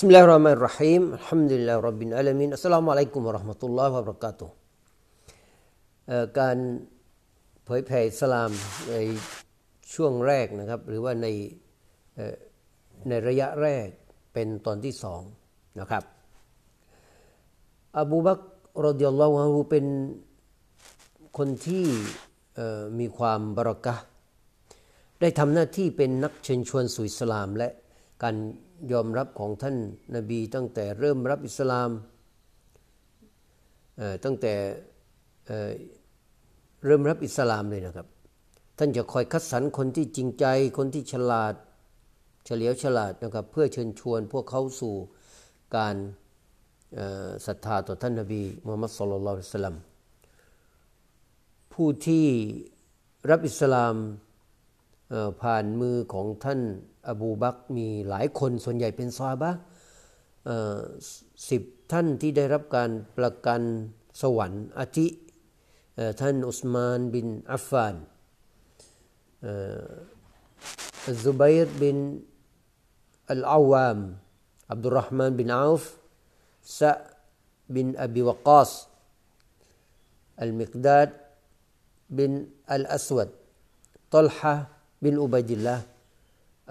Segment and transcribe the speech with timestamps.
[0.00, 1.12] Bismillahirrahmanirrahim.
[1.12, 2.56] Alhamdulillah Rabbil Alamin.
[2.56, 4.48] Assalamualaikum warahmatullahi wabarakatuh
[6.38, 6.56] การ
[7.64, 8.50] เผยแผ่อิสลาม
[8.90, 8.96] ใน
[9.94, 11.26] ช่วงแรกนะครับ หรือว่าใน
[13.08, 13.86] ในระยะแรก
[14.32, 15.22] เป็นตอนที่สอง
[15.80, 16.04] นะครับ
[18.00, 18.40] อบูบัก
[18.86, 19.86] รดิยัลลอฮฺเป็น
[21.38, 21.86] คนที่
[22.98, 23.96] มีความบรักะ
[25.20, 27.68] ได้ทำหน้าที่เป็นนักเชิญชวนสู่อิสลามและ
[28.24, 28.36] การ
[28.92, 29.76] ยอมรับของท่าน
[30.16, 31.90] นาบี ตั้งแต่เริ่มรับอิสลาม
[33.98, 34.54] เอ่อตั้งแต่
[35.46, 35.70] เอ่อ
[36.84, 38.06] เริ่มรับอิสลามเลยนะครับ
[38.78, 40.44] ท่านจะคอยคัดสรรคนที่จริงใจ
[40.78, 41.54] คนที่ฉลาด
[42.44, 44.94] เฉลียวฉลาดนะครับ เพื่อเชิญชวนพวกเขาสู่
[45.76, 45.96] การ
[46.98, 49.76] อ่อศรัทธาต่อท่านนาบีมุฮัมมัดสุลลัลลอฮุสลัม
[51.72, 52.26] ผู้ที่
[53.30, 53.94] รับอิสลาม
[55.40, 56.60] ผ่านมือของท่าน
[57.08, 59.50] อบูบักมีหลายคนส่วนใหญ่เป็นซาบะ
[61.48, 63.60] สิบท่านที่ได้รับการประกัน
[64.22, 65.06] สวรรค์อาทิ
[66.20, 67.94] ท่านอุสมานบินอัฟฟาน
[71.24, 71.96] ซุบัยร์บิน
[73.30, 73.98] อัลอาวาม
[74.70, 75.82] อับดุลรหมานบินอาฟ
[76.78, 76.92] ซะ
[77.74, 78.70] บินอบีวกาส
[80.40, 81.08] อัลมิกดาด
[82.18, 82.32] บิน
[82.72, 83.28] อัลอสวด
[84.12, 84.54] ตัลฮะ
[85.02, 85.76] บินอุบัยดิลละ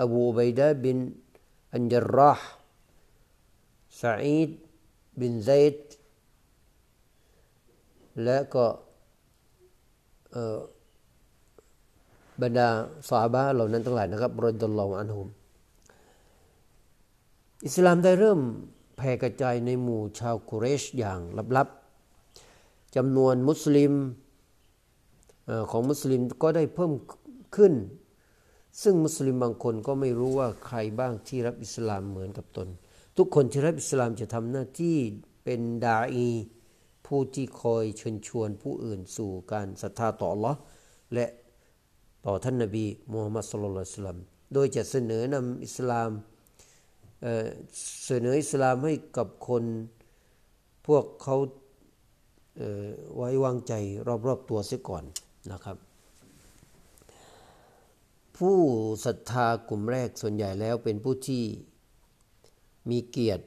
[0.00, 0.96] อบูอุบัยดะบิน
[1.72, 2.46] อันจรราห์
[4.00, 4.50] ซาอิด
[5.20, 5.76] บินไซด
[8.24, 8.64] และก็
[12.42, 12.68] บรรดา
[13.08, 15.28] สาบะเหล่านั้นทั้งหลายนะครับรดลลออันหุม
[17.66, 18.40] อิสลามได้เริ่ม
[18.96, 21.20] แผ่กระจายในหมู่ชาวกุเรชอย่าง
[21.56, 23.92] ลับๆจำนวนมุสลิม
[25.70, 26.92] ของมุสลิมก็ได้เพิ่ม
[27.56, 27.72] ขึ้น
[28.82, 32.68] ซึ่งมุสลิมบางคนก็ไม่รู้ว่าใครบ้างที่รับอิสลามเหมือนกับตน
[33.16, 34.96] ทุกคนที่รับอิสลามจะทำหน้าที่
[35.44, 36.28] เป็นดาอี
[37.06, 40.54] ผู้ที่คอยเชิญชวนผู้อื่นสู่การศรัทธาต่อ Allah
[41.14, 41.26] และ
[42.26, 44.18] ต่อท่านนบีมูฮัมมัดสุลลัลสลัม
[44.54, 46.10] โดยจะเสนอนำอิสลาม
[47.22, 49.64] เเสนออิสลามให้กับคน
[50.86, 51.36] พวกเขา
[52.56, 53.72] เไว้วางใจ
[54.26, 55.04] รอบๆตัวเสียก่อน
[55.52, 55.76] นะครับ
[58.38, 58.58] ผู้
[59.04, 61.44] ศรัทธากลุ่มแรกส่วนใหญ่แล้วเป็นผู้ที่
[62.90, 63.44] มีเกียรติ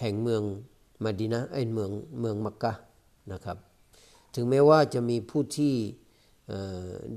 [0.00, 0.42] แห่งเมือง
[1.04, 1.90] มาดินะไอ้เมือง
[2.20, 2.72] เมืองมักกะ
[3.32, 3.58] นะครับ
[4.34, 5.74] ถึงแม้ว่าจะมีผู้ที่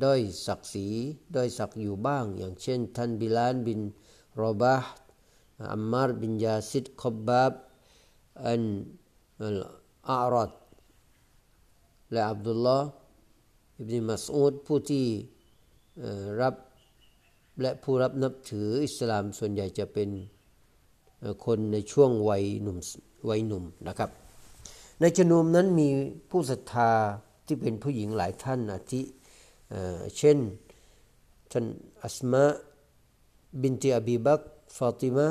[0.03, 0.87] ด้อยศักดิ์ศรี
[1.35, 3.79] ด้อยศักดิ์อยู่บ้าง อย่างเช่น ท่านบิลานบิน
[4.41, 4.89] รอบาห์
[5.73, 7.53] อัมมารบินยาซิดคอบบาบ
[8.45, 8.61] อัน
[9.41, 9.59] อัล
[10.09, 10.53] อารัด
[12.11, 12.87] และอับดุลลอฮ์
[13.79, 15.05] อิบนมัสอูดผู้ที่
[16.41, 16.55] รับ
[17.61, 20.09] และผู้รับนับถืออิสลามส่วนใหญ่จะเป็น
[21.45, 22.77] คนในช่วงวัยหนุ่ม
[23.29, 24.09] วัยหนุ่มนะครับ
[24.99, 25.89] ในจำนวนนั้นมี
[26.29, 26.91] ผู้ศรัทธา
[27.45, 29.01] ที่เป็นผู้หญิงหลายท่านอาทิ
[30.17, 30.37] เช่น
[31.51, 31.65] ท่าน
[32.03, 32.43] อัสมา
[33.61, 34.41] บินติอบีบัก
[34.77, 35.27] ฟาติมา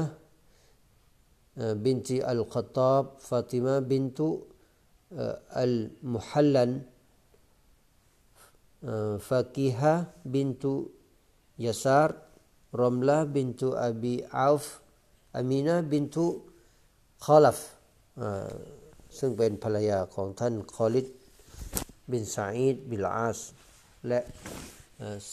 [1.84, 4.28] บินติอัลขตาบฟาติมาบินตุ
[5.60, 5.74] อัล
[6.14, 6.70] มุฮัลลัน
[8.82, 10.90] Fakihah bintu
[11.54, 12.18] Yasar,
[12.74, 14.82] Romlah bintu Abi Auf,
[15.30, 16.42] Amina bintu
[17.22, 17.58] Khalaf
[19.18, 21.06] ซึ่งเป็นภรรยาของท่านคอลิด
[22.10, 23.40] บินซาอิดบิลอาส
[24.08, 24.20] และ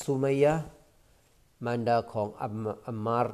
[0.02, 0.54] ซุมัยะ
[1.66, 2.56] มารดาของอัม
[2.88, 3.28] อัมมาร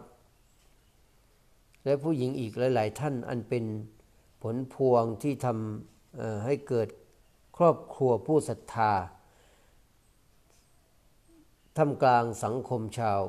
[1.83, 3.65] และผู้หญิงอีกหลาย ๆ ท่านอันเป็น
[4.41, 6.87] ผลพวงที่ทำให้เกิด
[7.57, 8.93] ครอบครัวผู้ศรัทธา
[11.77, 13.19] ท่ามกลางสังคมชาว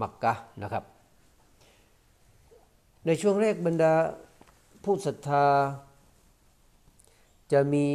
[0.00, 0.84] มักกะนะครับ
[3.06, 3.94] ในช่วงแรกบรรดา
[4.84, 5.46] ผู้ศรัทธา
[7.52, 7.86] จะมี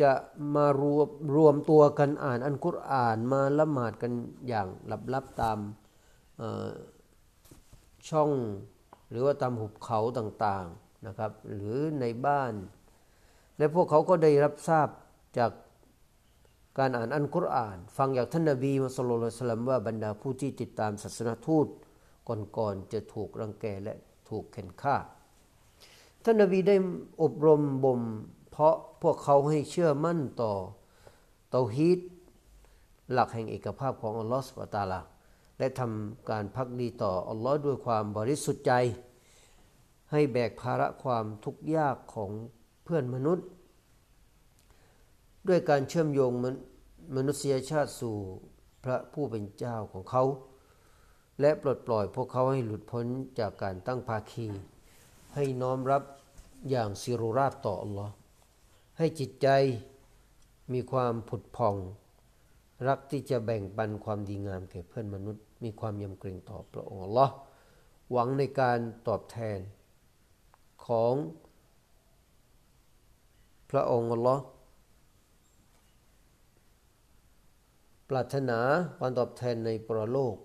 [0.00, 0.12] จะ
[0.54, 4.12] มารวมรวมตัวกันอ่านอันกุรอานมาละหมาดกัน
[4.48, 4.68] อย่าง
[5.14, 5.58] ลับๆตาม
[8.08, 8.30] ช่อง
[9.10, 12.52] หรือว่าตามหุบเขาต่างๆนะครับ หรือในบ้าน
[13.56, 14.88] และพวกเขาก็ได้รับทราบ
[15.38, 15.50] จาก
[16.78, 21.66] การอ่านอันกุรอาน ฟังจากท่านนบีมุสลิมสลัมว่าบรรดาผู้ที่ติดตามศาสนาทูต
[22.58, 23.94] ก่อนๆจะถูกรังแกและ
[24.28, 24.96] ถูกเข็นฆ่า
[26.24, 26.76] ท่านนบีได้
[27.22, 28.00] อบรมบ่ม
[28.50, 30.52] เพราะพวกเขาให้เชื่อมั่นต่อ
[31.50, 32.00] เตาฮีด
[33.12, 35.00] หลักแห่งเอกภาพของอัลลอฮฺสุบตาลา
[35.58, 38.72] และทำการพักดีต่ออัลลอฮ์ด้วยความบริสุทธิ์ใจ
[40.10, 42.30] ให้แบกภาระความทุกข์ยากของ
[42.84, 43.46] เพื่อนมนุษย์
[45.48, 46.32] ด้วยการเชื่อมโยง
[47.16, 48.16] มนุษยชาติสู่
[48.84, 50.24] พระผู้เป็นเจ้าของเขา
[51.40, 53.06] และปลดปล่อยพวกเขาให้หลุดพ้น
[53.38, 54.46] จากการตั้งภาคี
[55.34, 56.02] ให้น้อมรับ
[56.70, 58.12] อย่างสิรุราบต่ออัลลอฮ์
[58.98, 59.48] ให้จิตใจ
[60.72, 61.76] มีความผุดผ่อง
[62.88, 67.34] รักที่จะแบ่งปันความดีงามแก่เพื่อนมนุษย์ มีความยำเกรงต่อพระองค์อัลลอฮ์
[68.12, 68.78] หวังในการ
[69.08, 69.58] ตอบแทน
[70.86, 71.14] ของ
[73.70, 74.42] พระองค์อัลลอฮ์
[78.10, 78.60] ปรารถนา
[78.98, 80.36] ความตอบแทนในปรโลก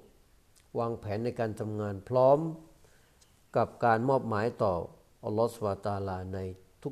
[0.80, 2.40] วางแผนในการทำงานพร้อม
[3.58, 4.74] กับการมอบหมายต่อ
[5.26, 6.40] อัลลอฮฺสวาตาลาใน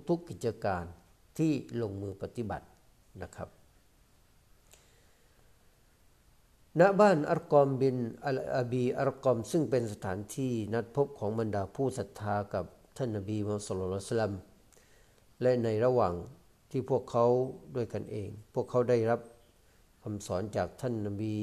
[0.09, 0.83] ทุกๆกิจการ
[1.37, 2.65] ที่ลงมือปฏิบัติ
[3.21, 3.49] นะครับ
[6.79, 7.95] ณ บ้านอัลกอมบิน
[8.27, 12.65] อัลอาบีอัลกอม ซึ่งเป็นสถานที่นัดพบของบรรดาผู้ศรัทธากับ
[12.97, 14.33] ท่านนบีมุฮัมมัดสุลตัล
[15.41, 16.13] และในระหว่าง
[16.71, 17.25] ที่พวกเขา
[17.75, 19.19] ด้วยกันเอง พวกเขาได้รับ
[20.02, 21.36] คำสอนจากท่านนบี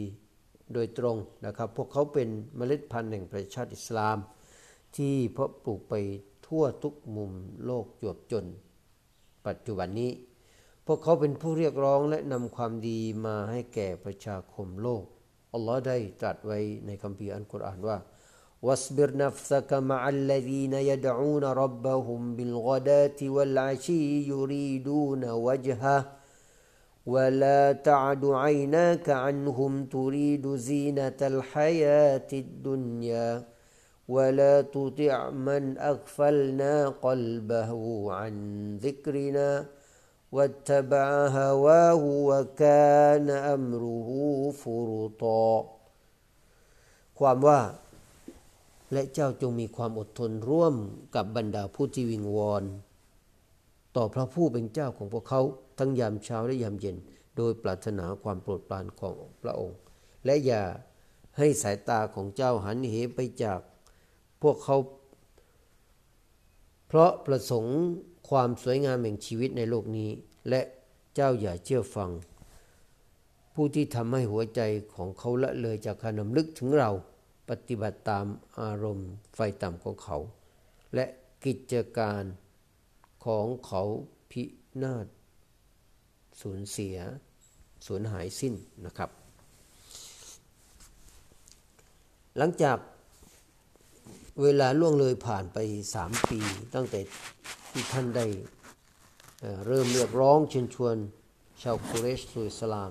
[0.74, 4.18] โดยตรงนะครับ พวกเขาเป็นเมล็ดพันธุ์แห่งประชาติอิสลาม
[4.96, 5.94] ที่เพาะปลูกไป
[6.48, 7.32] ทั่วทุกมุม
[7.66, 8.46] โลกจวบจน
[9.46, 10.12] ปัจจุบันนี้
[10.86, 15.04] พวกเขาเป็นผู้เรียกร้องและนำความดีมาให้แก่ประชาคมโลก
[15.54, 17.98] อัลลอฮ์ได้ตรัสไว้ในคัมภีร์อัลกุรอานว่า
[18.66, 24.04] واصبر نفسك مع الذين يدعون ربهم بالغداة والعشي
[24.34, 25.98] يريدون وجهه
[27.06, 33.30] ولا تعد عيناك عنهم تريد زينة الحياة الدنيا
[34.10, 37.72] ولا تطع من أغفلنا قلبه
[38.14, 38.34] عن
[38.86, 39.66] ذكرنا
[40.32, 44.10] واتبع هواه وكان أمره
[44.62, 45.76] فرطا
[47.20, 47.60] ความว่า
[48.94, 50.76] และเจ้าจงมีความอดทนร่วม
[51.16, 52.64] กับบรรดาผู้ที่วิงวอน
[53.96, 55.42] ต่อพระผู้เป็นเจ้าของพวกเขา
[55.81, 56.97] ทั้งยามเช้าและยามเย็น
[57.37, 59.79] โดยปรารถนาความโปรดปรานของพระองค์
[60.25, 60.63] และอย่า
[61.39, 63.61] ให้สายตาของเจ้าหันเหไปจาก
[64.43, 64.77] พวกเขา
[66.87, 67.77] เพราะประสงค์
[68.29, 70.11] ความสวยงามแห่งชีวิตในโลกนี้
[70.49, 70.61] และ
[71.15, 72.11] เจ้าอย่าเชื่อฟัง
[73.55, 74.61] ผู้ที่ทำให้หัวใจ
[74.95, 76.91] ของเขาละเลยจากการนำลึกถึงเรา
[77.49, 78.27] ปฏิบัติตาม
[78.61, 80.19] อารมณ์ไฟต่ำของเขา
[80.95, 81.05] และ
[81.45, 82.23] กิจการ
[83.25, 83.83] ของเขา
[84.31, 84.43] พิ
[84.83, 85.07] นาศ
[86.43, 86.97] สูญเสีย
[87.87, 88.55] สูญหายสิ้น
[88.87, 89.11] นะครับ
[92.39, 92.79] หลังจาก
[94.43, 95.59] เวลาล่วงเลยผ่านไป
[95.95, 96.39] สามปี
[96.75, 97.01] ตั้งแต่
[97.71, 98.27] ที่ท่านได้
[99.67, 100.97] เริ่มเรียกร้องเชิญชวน
[101.63, 102.91] ชาวกุเรชสู่อิสลาม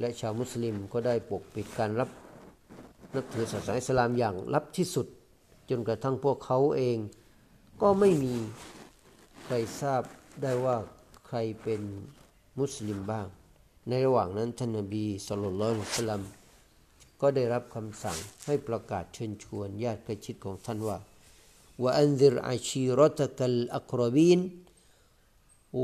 [0.00, 2.10] และชาวมุสลิมก็ได้ปกปิดการรับ
[3.14, 5.06] นับถือศาสนาอิสลามอย่างลับที่สุด
[5.70, 6.98] จนกระทั่งพวกเขาเอง
[7.82, 8.34] ก็ไม่มี
[9.44, 10.02] ใครทราบ
[10.42, 10.76] ได้ว่า
[11.26, 11.82] ใครเป็น
[12.58, 13.26] มุสลิมบ้าง
[13.88, 16.22] ในระหว่างนั้นท่านนบีสุลต่านสลัม
[17.20, 20.98] ก็ได้รับคำสั่งให้ประกาศเชิญชวนญาติใกล้ชิดของท่านว่า
[21.82, 24.40] ว่าอันซิรอาชีรตะกัลอัครบีน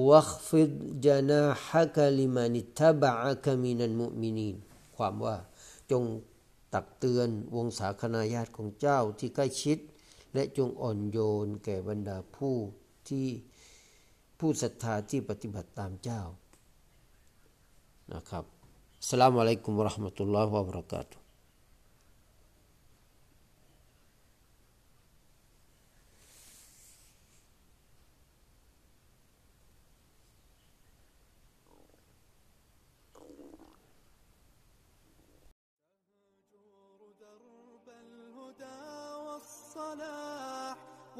[0.08, 0.72] วัคฟิด
[1.06, 4.56] จนาฮะกลิมานิทบะอะกมินันมุมินีน
[4.96, 5.36] ความว่า
[5.90, 6.04] จง
[6.74, 9.78] ตักเตือนวงศาคณาญาติของเจ้าที่ใกล้ชิด
[10.34, 12.54] และจงอ่อนโยนแก่บรรดาผู้
[13.08, 13.26] ที่
[14.42, 16.20] ผู้ศรัทธาที่ปฏิบัติตามเจ้า
[18.14, 18.44] นะครับ
[19.08, 21.21] สลามอะลัยกุมวะราะห์มะตุลลอฮ์วะบะเราะกาตุ